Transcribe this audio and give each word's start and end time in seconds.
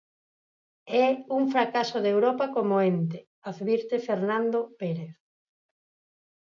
É 1.03 1.07
un 1.37 1.43
fracaso 1.53 1.97
de 2.03 2.09
Europa 2.15 2.45
como 2.55 2.75
ente, 2.93 3.19
advirte 3.51 4.03
Fernando 4.07 4.59
Pérez. 4.79 5.15